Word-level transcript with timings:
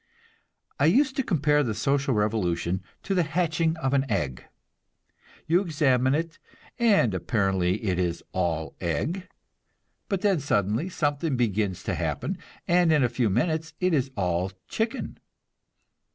I 0.79 0.85
used 0.87 1.15
to 1.17 1.23
compare 1.23 1.61
the 1.61 1.75
social 1.75 2.15
revolution 2.15 2.81
to 3.03 3.13
the 3.13 3.21
hatching 3.21 3.77
of 3.77 3.93
an 3.93 4.09
egg. 4.09 4.43
You 5.45 5.61
examine 5.61 6.15
it, 6.15 6.39
and 6.79 7.13
apparently 7.13 7.83
it 7.83 7.99
is 7.99 8.23
all 8.31 8.75
egg; 8.81 9.29
but 10.09 10.21
then 10.21 10.39
suddenly 10.39 10.89
something 10.89 11.37
begins 11.37 11.83
to 11.83 11.93
happen, 11.93 12.39
and 12.67 12.91
in 12.91 13.03
a 13.03 13.09
few 13.09 13.29
minutes 13.29 13.75
it 13.79 13.93
is 13.93 14.09
all 14.17 14.51
chicken. 14.67 15.19